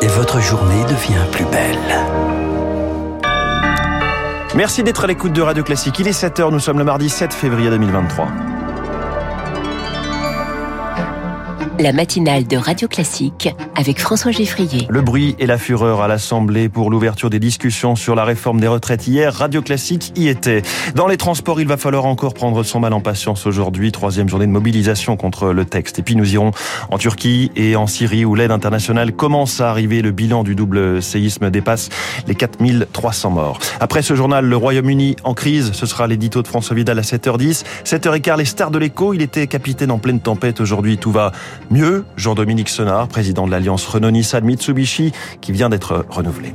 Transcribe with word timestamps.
Et 0.00 0.06
votre 0.06 0.40
journée 0.40 0.82
devient 0.84 1.26
plus 1.30 1.44
belle. 1.44 1.76
Merci 4.54 4.82
d'être 4.82 5.04
à 5.04 5.06
l'écoute 5.06 5.34
de 5.34 5.42
Radio 5.42 5.62
Classique. 5.62 5.98
Il 5.98 6.08
est 6.08 6.18
7h, 6.18 6.50
nous 6.50 6.58
sommes 6.58 6.78
le 6.78 6.84
mardi 6.84 7.10
7 7.10 7.34
février 7.34 7.68
2023. 7.68 8.28
La 11.82 11.92
matinale 11.92 12.46
de 12.46 12.56
Radio 12.56 12.86
Classique 12.86 13.52
avec 13.74 13.98
François 13.98 14.30
Geffrier. 14.30 14.86
Le 14.88 15.00
bruit 15.00 15.34
et 15.40 15.46
la 15.46 15.58
fureur 15.58 16.00
à 16.00 16.06
l'Assemblée 16.06 16.68
pour 16.68 16.92
l'ouverture 16.92 17.28
des 17.28 17.40
discussions 17.40 17.96
sur 17.96 18.14
la 18.14 18.22
réforme 18.22 18.60
des 18.60 18.68
retraites 18.68 19.08
hier. 19.08 19.34
Radio 19.34 19.62
Classique 19.62 20.12
y 20.14 20.28
était. 20.28 20.62
Dans 20.94 21.08
les 21.08 21.16
transports, 21.16 21.60
il 21.60 21.66
va 21.66 21.76
falloir 21.76 22.04
encore 22.04 22.34
prendre 22.34 22.62
son 22.62 22.78
mal 22.78 22.92
en 22.92 23.00
patience 23.00 23.46
aujourd'hui. 23.46 23.90
Troisième 23.90 24.28
journée 24.28 24.46
de 24.46 24.52
mobilisation 24.52 25.16
contre 25.16 25.48
le 25.48 25.64
texte. 25.64 25.98
Et 25.98 26.02
puis 26.02 26.14
nous 26.14 26.34
irons 26.34 26.52
en 26.88 26.98
Turquie 26.98 27.50
et 27.56 27.74
en 27.74 27.88
Syrie 27.88 28.24
où 28.24 28.36
l'aide 28.36 28.52
internationale 28.52 29.12
commence 29.12 29.60
à 29.60 29.68
arriver. 29.68 30.02
Le 30.02 30.12
bilan 30.12 30.44
du 30.44 30.54
double 30.54 31.02
séisme 31.02 31.50
dépasse 31.50 31.88
les 32.28 32.36
4300 32.36 33.30
morts. 33.30 33.58
Après 33.80 34.02
ce 34.02 34.14
journal, 34.14 34.44
le 34.44 34.56
Royaume-Uni 34.56 35.16
en 35.24 35.34
crise. 35.34 35.72
Ce 35.72 35.86
sera 35.86 36.06
l'édito 36.06 36.42
de 36.42 36.46
François 36.46 36.76
Vidal 36.76 37.00
à 37.00 37.02
7h10. 37.02 37.64
7h15, 37.84 38.38
les 38.38 38.44
stars 38.44 38.70
de 38.70 38.78
l'écho. 38.78 39.14
Il 39.14 39.22
était 39.22 39.48
capitaine 39.48 39.90
en 39.90 39.98
pleine 39.98 40.20
tempête. 40.20 40.60
Aujourd'hui, 40.60 40.96
tout 40.96 41.10
va 41.10 41.32
mieux. 41.72 42.04
Jean-Dominique 42.16 42.68
Senard, 42.68 43.08
président 43.08 43.46
de 43.46 43.50
l'Alliance 43.50 43.86
Renault-Nissan 43.86 44.44
Mitsubishi, 44.44 45.12
qui 45.40 45.52
vient 45.52 45.68
d'être 45.68 46.06
renouvelé. 46.08 46.54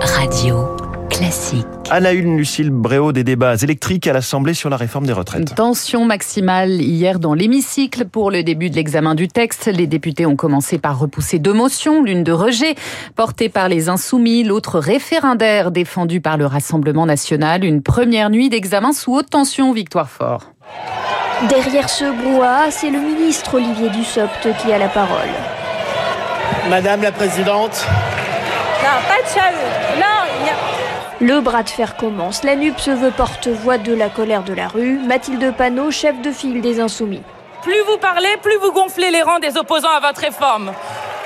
Radio 0.00 0.76
Classique. 1.08 1.66
À 1.90 2.00
la 2.00 2.12
une, 2.12 2.36
Lucille 2.36 2.70
Bréau, 2.70 3.12
des 3.12 3.24
débats 3.24 3.54
électriques 3.56 4.06
à 4.06 4.12
l'Assemblée 4.12 4.52
sur 4.52 4.68
la 4.68 4.76
réforme 4.76 5.06
des 5.06 5.12
retraites. 5.12 5.54
Tension 5.54 6.04
maximale 6.04 6.70
hier 6.70 7.18
dans 7.18 7.34
l'hémicycle 7.34 8.06
pour 8.06 8.30
le 8.30 8.42
début 8.42 8.68
de 8.68 8.74
l'examen 8.74 9.14
du 9.14 9.28
texte. 9.28 9.66
Les 9.66 9.86
députés 9.86 10.26
ont 10.26 10.36
commencé 10.36 10.78
par 10.78 10.98
repousser 10.98 11.38
deux 11.38 11.52
motions, 11.52 12.02
l'une 12.02 12.24
de 12.24 12.32
rejet 12.32 12.74
portée 13.16 13.48
par 13.48 13.68
les 13.68 13.88
insoumis, 13.88 14.44
l'autre 14.44 14.78
référendaire 14.78 15.70
défendue 15.70 16.20
par 16.20 16.36
le 16.36 16.46
Rassemblement 16.46 17.06
national. 17.06 17.64
Une 17.64 17.82
première 17.82 18.28
nuit 18.28 18.48
d'examen 18.48 18.92
sous 18.92 19.14
haute 19.14 19.30
tension, 19.30 19.72
Victoire 19.72 20.10
Fort. 20.10 20.52
Derrière 21.48 21.90
ce 21.90 22.04
brouhaha, 22.04 22.70
c'est 22.70 22.88
le 22.88 22.98
ministre 22.98 23.54
Olivier 23.54 23.90
Dussopt 23.90 24.48
qui 24.62 24.72
a 24.72 24.78
la 24.78 24.88
parole. 24.88 25.28
Madame 26.70 27.02
la 27.02 27.12
Présidente. 27.12 27.86
Non, 28.82 28.88
pas 29.06 29.22
de 29.22 29.28
chahut. 29.28 30.00
Non, 30.00 30.24
il 30.40 30.46
y 30.46 30.50
a... 30.50 31.34
Le 31.34 31.40
bras 31.42 31.62
de 31.62 31.68
fer 31.68 31.96
commence. 31.96 32.44
La 32.44 32.56
NUP 32.56 32.78
se 32.80 32.90
veut 32.90 33.10
porte-voix 33.10 33.76
de 33.76 33.92
la 33.92 34.08
colère 34.08 34.42
de 34.42 34.54
la 34.54 34.68
rue. 34.68 34.98
Mathilde 34.98 35.54
Panot, 35.54 35.90
chef 35.90 36.20
de 36.22 36.32
file 36.32 36.62
des 36.62 36.80
Insoumis. 36.80 37.22
Plus 37.62 37.80
vous 37.88 37.98
parlez, 37.98 38.36
plus 38.42 38.56
vous 38.56 38.72
gonflez 38.72 39.10
les 39.10 39.22
rangs 39.22 39.38
des 39.38 39.56
opposants 39.58 39.94
à 39.94 40.00
votre 40.00 40.20
réforme. 40.20 40.72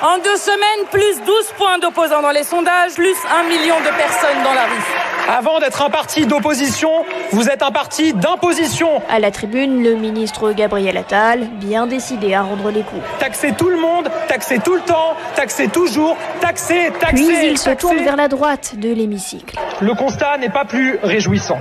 En 0.03 0.19
deux 0.19 0.37
semaines, 0.37 0.87
plus 0.91 1.23
12 1.25 1.53
points 1.57 1.79
d'opposants 1.79 2.23
dans 2.23 2.31
les 2.31 2.45
sondages, 2.45 2.95
plus 2.95 3.17
un 3.31 3.45
million 3.45 3.79
de 3.81 3.97
personnes 3.97 4.43
dans 4.43 4.55
la 4.55 4.65
rue. 4.65 5.08
Avant 5.31 5.59
d'être 5.59 5.83
un 5.83 5.91
parti 5.91 6.25
d'opposition, 6.25 6.91
vous 7.33 7.51
êtes 7.51 7.63
un 7.63 7.71
parti 7.71 8.15
d'imposition. 8.15 9.03
À 9.11 9.19
la 9.19 9.31
tribune, 9.31 9.83
le 9.83 9.95
ministre 9.95 10.53
Gabriel 10.53 10.97
Attal, 10.97 11.41
bien 11.61 11.87
décidé 11.87 12.33
à 12.33 12.41
rendre 12.41 12.71
les 12.71 12.81
coups. 12.81 13.03
Taxer 13.19 13.53
tout 13.53 13.69
le 13.69 13.77
monde, 13.77 14.09
taxer 14.27 14.59
tout 14.59 14.75
le 14.75 14.81
temps, 14.81 15.15
taxer 15.35 15.69
toujours, 15.69 16.17
taxer, 16.41 16.91
taxer. 16.99 17.25
Puis 17.27 17.47
il 17.51 17.59
se 17.59 17.69
tourne 17.69 17.99
vers 17.99 18.17
la 18.17 18.29
droite 18.29 18.77
de 18.79 18.91
l'hémicycle. 18.91 19.59
Le 19.83 19.95
constat 19.95 20.39
n'est 20.39 20.49
pas 20.49 20.65
plus 20.65 20.99
réjouissant. 21.03 21.59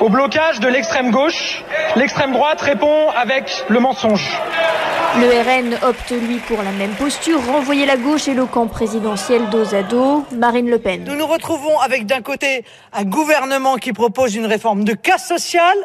Au 0.00 0.08
blocage 0.08 0.58
de 0.58 0.66
l'extrême 0.66 1.12
gauche, 1.12 1.62
l'extrême 1.94 2.32
droite 2.32 2.60
répond 2.62 3.10
avec 3.10 3.64
le 3.68 3.78
mensonge. 3.78 4.28
Le 5.18 5.26
RN 5.26 5.76
opte 5.82 6.12
lui 6.12 6.38
pour 6.38 6.62
la 6.62 6.70
même 6.70 6.92
posture, 6.92 7.44
renvoyer 7.44 7.84
la 7.84 7.96
gauche 7.96 8.28
et 8.28 8.34
le 8.34 8.46
camp 8.46 8.68
présidentiel 8.68 9.50
dos 9.50 9.74
à 9.74 9.82
dos. 9.82 10.24
Marine 10.30 10.70
Le 10.70 10.78
Pen. 10.78 11.02
Nous 11.04 11.16
nous 11.16 11.26
retrouvons 11.26 11.80
avec 11.80 12.06
d'un 12.06 12.22
côté 12.22 12.64
un 12.92 13.02
gouvernement 13.02 13.74
qui 13.74 13.92
propose 13.92 14.36
une 14.36 14.46
réforme 14.46 14.84
de 14.84 14.92
casse 14.92 15.26
sociale 15.26 15.76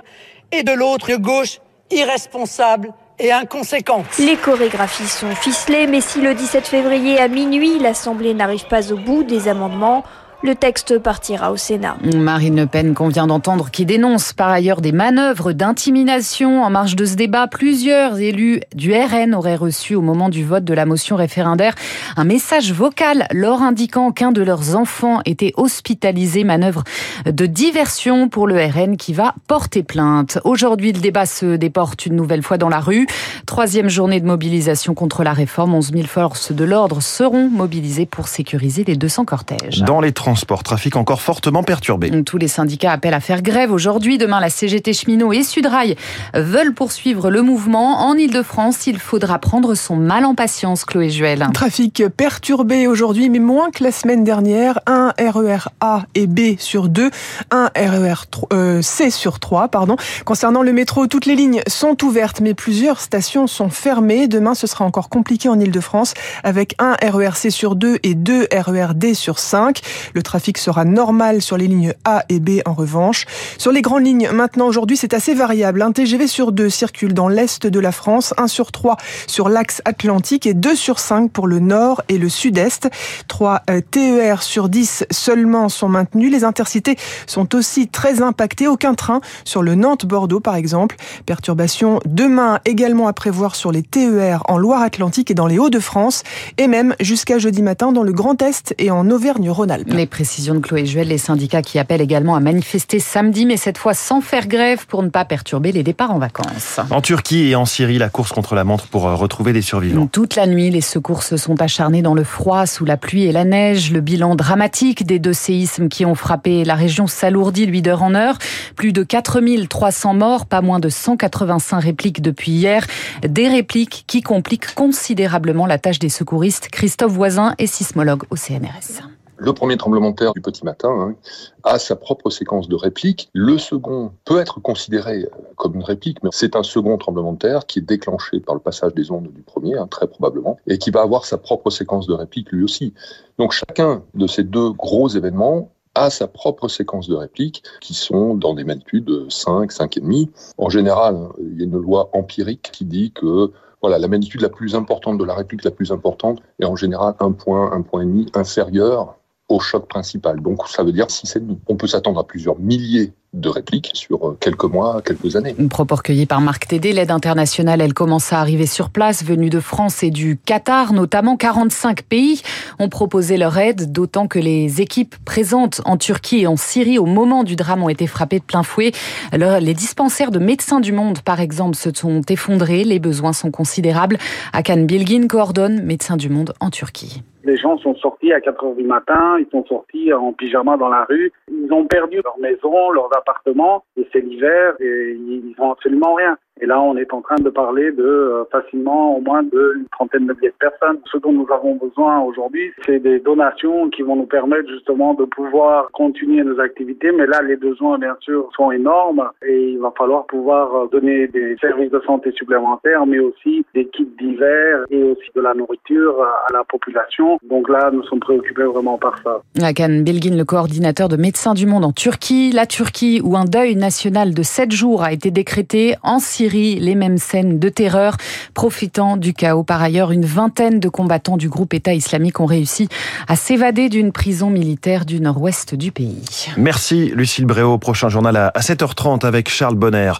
et 0.51 0.61
de 0.61 0.71
l'autre 0.71 1.09
une 1.09 1.17
gauche 1.17 1.59
irresponsable 1.89 2.93
et 3.17 3.31
inconséquente. 3.31 4.05
Les 4.19 4.37
chorégraphies 4.37 5.07
sont 5.07 5.33
ficelées, 5.33 5.87
mais 5.87 6.01
si 6.01 6.21
le 6.21 6.35
17 6.35 6.67
février 6.67 7.19
à 7.19 7.27
minuit, 7.27 7.79
l'Assemblée 7.79 8.35
n'arrive 8.35 8.67
pas 8.67 8.93
au 8.93 8.97
bout 8.97 9.23
des 9.23 9.47
amendements, 9.47 10.03
le 10.43 10.55
texte 10.55 10.99
partira 10.99 11.51
au 11.51 11.57
Sénat. 11.57 11.97
Marine 12.15 12.57
Le 12.57 12.67
Pen 12.67 12.93
qu'on 12.93 13.07
vient 13.07 13.27
d'entendre 13.27 13.69
qui 13.71 13.85
dénonce 13.85 14.33
par 14.33 14.49
ailleurs 14.49 14.81
des 14.81 14.91
manœuvres 14.91 15.53
d'intimidation. 15.53 16.63
En 16.63 16.69
marge 16.69 16.95
de 16.95 17.05
ce 17.05 17.15
débat, 17.15 17.47
plusieurs 17.47 18.19
élus 18.19 18.61
du 18.75 18.93
RN 18.93 19.33
auraient 19.33 19.55
reçu 19.55 19.95
au 19.95 20.01
moment 20.01 20.29
du 20.29 20.43
vote 20.43 20.63
de 20.63 20.73
la 20.73 20.85
motion 20.85 21.15
référendaire 21.15 21.75
un 22.17 22.23
message 22.23 22.71
vocal 22.71 23.27
leur 23.31 23.61
indiquant 23.61 24.11
qu'un 24.11 24.31
de 24.31 24.41
leurs 24.41 24.75
enfants 24.75 25.21
était 25.25 25.53
hospitalisé. 25.57 26.43
Manœuvre 26.43 26.83
de 27.25 27.45
diversion 27.45 28.29
pour 28.29 28.47
le 28.47 28.57
RN 28.57 28.97
qui 28.97 29.13
va 29.13 29.33
porter 29.47 29.83
plainte. 29.83 30.39
Aujourd'hui, 30.43 30.91
le 30.91 30.99
débat 30.99 31.25
se 31.25 31.55
déporte 31.55 32.05
une 32.05 32.15
nouvelle 32.15 32.43
fois 32.43 32.57
dans 32.57 32.69
la 32.69 32.79
rue. 32.79 33.07
Troisième 33.45 33.89
journée 33.89 34.19
de 34.19 34.25
mobilisation 34.25 34.93
contre 34.93 35.23
la 35.23 35.33
réforme. 35.33 35.73
11 35.73 35.91
000 35.93 36.07
forces 36.07 36.51
de 36.51 36.63
l'ordre 36.63 37.01
seront 37.01 37.49
mobilisées 37.49 38.05
pour 38.05 38.27
sécuriser 38.27 38.83
les 38.83 38.95
200 38.95 39.25
cortèges. 39.25 39.81
Dans 39.81 40.01
les 40.01 40.11
transports, 40.35 40.63
trafic 40.63 40.97
encore 40.97 41.21
fortement 41.21 41.63
perturbé. 41.63 42.11
Tous 42.23 42.37
les 42.37 42.49
syndicats 42.49 42.91
appellent 42.91 43.13
à 43.13 43.21
faire 43.21 43.41
grève 43.41 43.71
aujourd'hui. 43.71 44.17
Demain, 44.17 44.41
la 44.41 44.49
CGT 44.49 44.91
Cheminot 44.91 45.31
et 45.31 45.43
Sudrail 45.43 45.95
veulent 46.33 46.73
poursuivre 46.73 47.31
le 47.31 47.41
mouvement. 47.41 48.05
En 48.05 48.15
Ile-de-France, 48.15 48.85
il 48.85 48.99
faudra 48.99 49.39
prendre 49.39 49.75
son 49.75 49.95
mal 49.95 50.25
en 50.25 50.35
patience, 50.35 50.83
Chloé 50.83 51.09
Juel. 51.09 51.47
Trafic 51.53 52.03
perturbé 52.17 52.85
aujourd'hui, 52.85 53.29
mais 53.29 53.39
moins 53.39 53.71
que 53.71 53.81
la 53.81 53.93
semaine 53.93 54.25
dernière. 54.25 54.81
Un 54.87 55.13
RER 55.17 55.69
A 55.79 56.03
et 56.15 56.27
B 56.27 56.57
sur 56.59 56.89
deux, 56.89 57.11
un 57.51 57.69
RER 57.73 58.25
euh, 58.51 58.81
C 58.81 59.11
sur 59.11 59.39
trois, 59.39 59.69
pardon. 59.69 59.95
Concernant 60.25 60.63
le 60.63 60.73
métro, 60.73 61.07
toutes 61.07 61.27
les 61.27 61.35
lignes 61.35 61.61
sont 61.65 62.03
ouvertes, 62.03 62.41
mais 62.41 62.53
plusieurs 62.53 62.99
stations 62.99 63.47
sont 63.47 63.69
fermées. 63.69 64.27
Demain, 64.27 64.53
ce 64.53 64.67
sera 64.67 64.83
encore 64.83 65.07
compliqué 65.07 65.47
en 65.47 65.57
Ile-de-France, 65.61 66.13
avec 66.43 66.75
un 66.79 66.97
RER 67.01 67.35
C 67.35 67.51
sur 67.51 67.77
deux 67.77 67.99
et 68.03 68.15
deux 68.15 68.49
RER 68.51 68.95
D 68.95 69.13
sur 69.13 69.39
cinq. 69.39 69.79
Le 70.15 70.23
trafic 70.23 70.57
sera 70.57 70.85
normal 70.85 71.41
sur 71.41 71.57
les 71.57 71.67
lignes 71.67 71.93
A 72.05 72.23
et 72.29 72.39
B 72.39 72.61
en 72.65 72.73
revanche. 72.73 73.25
Sur 73.57 73.73
les 73.73 73.81
grandes 73.81 74.05
lignes, 74.05 74.29
maintenant 74.31 74.65
aujourd'hui, 74.65 74.95
c'est 74.95 75.13
assez 75.13 75.33
variable. 75.33 75.81
Un 75.81 75.91
TGV 75.91 76.27
sur 76.27 76.53
deux 76.53 76.69
circule 76.69 77.13
dans 77.13 77.27
l'est 77.27 77.67
de 77.67 77.79
la 77.81 77.91
France, 77.91 78.33
un 78.37 78.47
sur 78.47 78.71
trois 78.71 78.95
sur 79.27 79.49
l'axe 79.49 79.81
atlantique 79.83 80.47
et 80.47 80.53
deux 80.53 80.73
sur 80.73 80.99
cinq 80.99 81.31
pour 81.33 81.47
le 81.47 81.59
nord 81.59 82.01
et 82.07 82.17
le 82.17 82.29
sud-est. 82.29 82.89
Trois 83.27 83.63
euh, 83.69 83.81
TER 83.81 84.41
sur 84.41 84.69
10 84.69 85.05
seulement 85.11 85.67
sont 85.67 85.89
maintenus. 85.89 86.31
Les 86.31 86.45
intercités 86.45 86.95
sont 87.27 87.53
aussi 87.53 87.89
très 87.89 88.21
impactés. 88.21 88.69
Aucun 88.69 88.93
train 88.93 89.19
sur 89.43 89.63
le 89.63 89.75
Nantes-Bordeaux, 89.75 90.39
par 90.39 90.55
exemple. 90.55 90.95
Perturbation 91.25 91.99
demain 92.05 92.61
également 92.63 93.09
à 93.09 93.13
prévoir 93.13 93.53
sur 93.55 93.73
les 93.73 93.83
TER 93.83 94.43
en 94.47 94.57
Loire-Atlantique 94.57 95.29
et 95.29 95.33
dans 95.33 95.47
les 95.47 95.59
Hauts-de-France 95.59 96.23
et 96.57 96.67
même 96.67 96.95
jusqu'à 97.01 97.37
jeudi 97.37 97.61
matin 97.61 97.91
dans 97.91 98.03
le 98.03 98.13
Grand 98.13 98.41
Est 98.41 98.73
et 98.77 98.91
en 98.91 99.09
Auvergne-Rhône-Alpes. 99.09 100.04
Les 100.05 100.09
précisions 100.09 100.53
de 100.53 100.59
Chloé 100.59 100.85
Juel, 100.85 101.07
les 101.07 101.17
syndicats 101.17 101.63
qui 101.63 101.79
appellent 101.79 101.99
également 101.99 102.35
à 102.35 102.39
manifester 102.39 102.99
samedi, 102.99 103.47
mais 103.47 103.57
cette 103.57 103.79
fois 103.79 103.95
sans 103.95 104.21
faire 104.21 104.45
grève 104.45 104.85
pour 104.85 105.01
ne 105.01 105.09
pas 105.09 105.25
perturber 105.25 105.71
les 105.71 105.81
départs 105.81 106.11
en 106.11 106.19
vacances. 106.19 106.79
En 106.91 107.01
Turquie 107.01 107.47
et 107.47 107.55
en 107.55 107.65
Syrie, 107.65 107.97
la 107.97 108.09
course 108.09 108.31
contre 108.31 108.53
la 108.53 108.63
montre 108.63 108.85
pour 108.85 109.07
euh, 109.07 109.15
retrouver 109.15 109.51
des 109.51 109.63
survivants. 109.63 110.05
Toute 110.05 110.35
la 110.35 110.45
nuit, 110.45 110.69
les 110.69 110.81
secours 110.81 111.23
se 111.23 111.37
sont 111.37 111.59
acharnés 111.59 112.03
dans 112.03 112.13
le 112.13 112.23
froid, 112.23 112.67
sous 112.67 112.85
la 112.85 112.97
pluie 112.97 113.23
et 113.23 113.31
la 113.31 113.45
neige. 113.45 113.91
Le 113.91 113.99
bilan 113.99 114.35
dramatique 114.35 115.07
des 115.07 115.17
deux 115.17 115.33
séismes 115.33 115.89
qui 115.89 116.05
ont 116.05 116.13
frappé 116.13 116.65
la 116.65 116.75
région 116.75 117.07
s'alourdit, 117.07 117.65
lui, 117.65 117.81
d'heure 117.81 118.03
en 118.03 118.13
heure. 118.13 118.37
Plus 118.75 118.93
de 118.93 119.01
4300 119.01 120.13
morts, 120.13 120.45
pas 120.45 120.61
moins 120.61 120.79
de 120.79 120.89
185 120.89 121.79
répliques 121.79 122.21
depuis 122.21 122.51
hier. 122.51 122.85
Des 123.27 123.47
répliques 123.47 124.03
qui 124.05 124.21
compliquent 124.21 124.75
considérablement 124.75 125.65
la 125.65 125.79
tâche 125.79 125.97
des 125.97 126.09
secouristes. 126.09 126.67
Christophe 126.71 127.13
Voisin 127.13 127.55
est 127.57 127.65
sismologue 127.65 128.21
au 128.29 128.35
CNRS. 128.35 129.01
Le 129.37 129.53
premier 129.53 129.77
tremblement 129.77 130.11
de 130.11 130.15
terre 130.15 130.33
du 130.33 130.41
petit 130.41 130.63
matin 130.63 130.89
hein, 130.89 131.15
a 131.63 131.77
sa 131.77 131.95
propre 131.95 132.29
séquence 132.29 132.69
de 132.69 132.75
répliques. 132.75 133.29
Le 133.33 133.57
second 133.57 134.11
peut 134.23 134.39
être 134.39 134.61
considéré 134.61 135.27
comme 135.55 135.75
une 135.75 135.83
réplique, 135.83 136.23
mais 136.23 136.29
c'est 136.31 136.55
un 136.55 136.63
second 136.63 136.97
tremblement 136.97 137.33
de 137.33 137.37
terre 137.37 137.65
qui 137.65 137.79
est 137.79 137.81
déclenché 137.83 138.39
par 138.39 138.55
le 138.55 138.61
passage 138.61 138.93
des 138.93 139.11
ondes 139.11 139.31
du 139.33 139.41
premier, 139.41 139.77
hein, 139.77 139.87
très 139.87 140.07
probablement, 140.07 140.57
et 140.67 140.77
qui 140.77 140.91
va 140.91 141.01
avoir 141.01 141.25
sa 141.25 141.37
propre 141.37 141.69
séquence 141.69 142.07
de 142.07 142.13
répliques 142.13 142.51
lui 142.51 142.63
aussi. 142.63 142.93
Donc 143.37 143.51
chacun 143.51 144.03
de 144.13 144.27
ces 144.27 144.43
deux 144.43 144.71
gros 144.71 145.09
événements 145.09 145.69
a 145.95 146.09
sa 146.09 146.27
propre 146.27 146.67
séquence 146.67 147.07
de 147.07 147.15
répliques 147.15 147.63
qui 147.81 147.93
sont 147.93 148.35
dans 148.35 148.53
des 148.53 148.63
magnitudes 148.63 149.29
5, 149.29 149.71
5,5. 149.71 150.29
En 150.57 150.69
général, 150.69 151.29
il 151.39 151.57
y 151.57 151.61
a 151.61 151.65
une 151.65 151.79
loi 151.79 152.09
empirique 152.13 152.69
qui 152.71 152.85
dit 152.85 153.11
que 153.11 153.51
voilà, 153.81 153.97
la 153.97 154.07
magnitude 154.07 154.41
la 154.41 154.49
plus 154.49 154.75
importante 154.75 155.17
de 155.17 155.23
la 155.23 155.35
réplique 155.35 155.63
la 155.63 155.71
plus 155.71 155.91
importante 155.91 156.41
est 156.59 156.65
en 156.65 156.75
général 156.75 157.15
un 157.19 157.31
point, 157.31 157.71
un 157.71 157.81
point 157.81 158.01
et 158.01 158.05
demi 158.05 158.25
inférieur 158.33 159.15
au 159.47 159.59
choc 159.59 159.87
principal. 159.87 160.41
Donc 160.41 160.67
ça 160.67 160.83
veut 160.83 160.91
dire 160.91 161.07
6,5. 161.07 161.57
On 161.67 161.75
peut 161.75 161.87
s'attendre 161.87 162.19
à 162.19 162.25
plusieurs 162.25 162.59
milliers 162.59 163.13
de 163.35 163.49
réplique 163.49 163.91
sur 163.93 164.37
quelques 164.39 164.63
mois, 164.63 165.01
quelques 165.01 165.35
années. 165.35 165.55
Une 165.59 165.69
propos 165.69 165.95
par 166.27 166.41
Marc 166.41 166.67
Tédé. 166.67 166.93
L'aide 166.93 167.11
internationale, 167.11 167.81
elle 167.81 167.93
commence 167.93 168.31
à 168.33 168.39
arriver 168.39 168.65
sur 168.65 168.89
place, 168.89 169.23
venue 169.23 169.49
de 169.49 169.59
France 169.59 170.03
et 170.03 170.09
du 170.09 170.37
Qatar, 170.37 170.93
notamment 170.93 171.35
45 171.35 172.03
pays 172.03 172.41
ont 172.79 172.89
proposé 172.89 173.37
leur 173.37 173.57
aide, 173.57 173.91
d'autant 173.91 174.27
que 174.27 174.39
les 174.39 174.81
équipes 174.81 175.15
présentes 175.25 175.81
en 175.85 175.97
Turquie 175.97 176.41
et 176.41 176.47
en 176.47 176.57
Syrie 176.57 176.97
au 176.97 177.05
moment 177.05 177.43
du 177.43 177.55
drame 177.55 177.83
ont 177.83 177.89
été 177.89 178.07
frappées 178.07 178.39
de 178.39 178.45
plein 178.45 178.63
fouet. 178.63 178.93
Alors, 179.31 179.59
les 179.59 179.73
dispensaires 179.73 180.31
de 180.31 180.39
médecins 180.39 180.79
du 180.79 180.93
monde, 180.93 181.19
par 181.19 181.39
exemple, 181.39 181.75
se 181.75 181.89
sont 181.93 182.21
effondrés. 182.29 182.83
Les 182.83 182.99
besoins 182.99 183.33
sont 183.33 183.51
considérables. 183.51 184.17
Akan 184.53 184.83
Bilgin 184.85 185.27
coordonne 185.27 185.83
Médecins 185.83 186.17
du 186.17 186.29
monde 186.29 186.53
en 186.59 186.69
Turquie. 186.69 187.21
Les 187.45 187.57
gens 187.57 187.77
sont 187.77 187.95
sortis 187.95 188.33
à 188.33 188.41
4 188.41 188.63
heures 188.63 188.73
du 188.73 188.83
matin, 188.83 189.37
ils 189.39 189.47
sont 189.51 189.63
sortis 189.65 190.11
en 190.11 190.33
pyjama 190.33 190.77
dans 190.77 190.89
la 190.89 191.05
rue. 191.05 191.31
Ils 191.47 191.71
ont 191.71 191.85
perdu 191.85 192.19
leur 192.23 192.39
maison, 192.39 192.89
leurs 192.89 193.15
appartements, 193.15 193.83
et 193.97 194.07
c'est 194.11 194.21
l'hiver, 194.21 194.73
et 194.79 195.11
ils 195.11 195.53
n'ont 195.59 195.71
absolument 195.71 196.15
rien. 196.15 196.37
Et 196.61 196.65
là, 196.65 196.81
on 196.81 196.95
est 196.95 197.11
en 197.11 197.21
train 197.21 197.35
de 197.35 197.49
parler 197.49 197.91
de 197.91 198.03
euh, 198.03 198.45
facilement 198.49 199.17
au 199.17 199.21
moins 199.21 199.43
de 199.43 199.73
une 199.75 199.87
trentaine 199.91 200.25
de 200.25 200.33
milliers 200.33 200.49
de 200.49 200.69
personnes. 200.69 200.99
Ce 201.11 201.17
dont 201.17 201.33
nous 201.33 201.47
avons 201.51 201.75
besoin 201.75 202.21
aujourd'hui, 202.21 202.71
c'est 202.85 202.99
des 202.99 203.19
donations 203.19 203.89
qui 203.89 204.03
vont 204.03 204.15
nous 204.15 204.25
permettre 204.25 204.69
justement 204.69 205.13
de 205.15 205.25
pouvoir 205.25 205.89
continuer 205.91 206.43
nos 206.43 206.57
activités. 206.61 207.11
Mais 207.11 207.27
là, 207.27 207.41
les 207.41 207.57
besoins, 207.57 207.99
bien 207.99 208.15
sûr, 208.21 208.49
sont 208.55 208.71
énormes 208.71 209.29
et 209.45 209.71
il 209.71 209.79
va 209.79 209.91
falloir 209.97 210.25
pouvoir 210.27 210.73
euh, 210.75 210.87
donner 210.87 211.27
des 211.27 211.57
services 211.57 211.91
de 211.91 212.01
santé 212.05 212.31
supplémentaires, 212.31 213.05
mais 213.05 213.19
aussi 213.19 213.65
des 213.73 213.85
kits 213.87 214.07
d'hiver 214.17 214.85
et 214.89 215.03
aussi 215.03 215.29
de 215.35 215.41
la 215.41 215.53
nourriture 215.53 216.23
à 216.23 216.53
la 216.53 216.63
population. 216.63 217.37
Donc 217.49 217.67
là, 217.67 217.91
nous 217.91 218.03
sommes 218.03 218.21
préoccupés 218.21 218.63
vraiment 218.63 218.97
par 218.97 219.19
ça. 219.21 219.41
Hakan 219.61 220.03
Bilgin, 220.03 220.37
le 220.37 220.45
coordinateur 220.45 221.09
de 221.09 221.17
Médecins 221.17 221.53
du 221.53 221.65
Monde 221.65 221.83
en 221.83 221.91
Turquie. 221.91 222.53
La 222.53 222.65
Turquie, 222.65 223.19
où 223.21 223.35
un 223.35 223.43
deuil 223.43 223.75
national 223.75 224.33
de 224.33 224.41
7 224.41 224.71
jours 224.71 225.03
a 225.03 225.11
été 225.11 225.31
décrété 225.31 225.95
en 226.01 226.19
Syrie 226.19 226.44
les 226.49 226.95
mêmes 226.95 227.17
scènes 227.17 227.59
de 227.59 227.69
terreur. 227.69 228.17
Profitant 228.53 229.17
du 229.17 229.33
chaos, 229.33 229.63
par 229.63 229.81
ailleurs, 229.81 230.11
une 230.11 230.25
vingtaine 230.25 230.79
de 230.79 230.89
combattants 230.89 231.37
du 231.37 231.49
groupe 231.49 231.73
État 231.73 231.93
islamique 231.93 232.39
ont 232.39 232.45
réussi 232.45 232.87
à 233.27 233.35
s'évader 233.35 233.89
d'une 233.89 234.11
prison 234.11 234.49
militaire 234.49 235.05
du 235.05 235.19
nord-ouest 235.19 235.75
du 235.75 235.91
pays. 235.91 236.47
Merci 236.57 237.11
Lucille 237.13 237.45
Bréau. 237.45 237.77
Prochain 237.77 238.09
journal 238.09 238.35
à 238.37 238.51
7h30 238.59 239.25
avec 239.25 239.49
Charles 239.49 239.75
Bonner. 239.75 240.13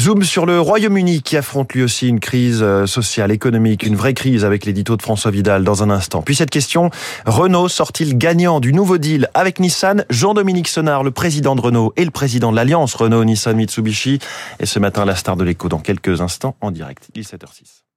Zoom 0.00 0.22
sur 0.22 0.46
le 0.46 0.60
Royaume-Uni 0.60 1.22
qui 1.22 1.36
affronte 1.36 1.72
lui 1.72 1.82
aussi 1.82 2.08
une 2.08 2.20
crise 2.20 2.60
euh, 2.62 2.86
sociale, 2.86 3.30
économique, 3.30 3.82
une 3.82 3.96
vraie 3.96 4.14
crise 4.14 4.44
avec 4.44 4.64
l'édito 4.64 4.96
de 4.96 5.02
François 5.02 5.30
Vidal 5.30 5.64
dans 5.64 5.82
un 5.82 5.90
instant. 5.90 6.22
Puis 6.22 6.34
cette 6.34 6.50
question, 6.50 6.90
Renault 7.26 7.68
sort-il 7.68 8.16
gagnant 8.18 8.60
du 8.60 8.72
nouveau 8.72 8.98
deal 8.98 9.28
avec 9.34 9.60
Nissan? 9.60 10.04
Jean-Dominique 10.10 10.68
Senard, 10.68 11.04
le 11.04 11.10
président 11.10 11.56
de 11.56 11.60
Renault 11.60 11.92
et 11.96 12.04
le 12.04 12.10
président 12.10 12.50
de 12.50 12.56
l'alliance 12.56 12.94
Renault-Nissan-Mitsubishi. 12.94 14.18
Et 14.60 14.66
ce 14.66 14.78
matin, 14.78 15.04
la 15.04 15.14
star 15.14 15.36
de 15.36 15.44
l'écho 15.44 15.67
dans 15.68 15.80
quelques 15.80 16.20
instants 16.20 16.56
en 16.60 16.70
direct. 16.70 17.10
17h06. 17.14 17.87